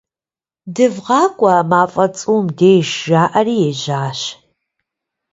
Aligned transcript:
ДывгъакӀуэ, 0.75 1.51
а 1.59 1.61
мафӀэ 1.69 2.07
цӀум 2.17 2.45
деж,- 2.57 2.87
жаӀэри 3.05 3.55
ежьащ. 3.69 4.19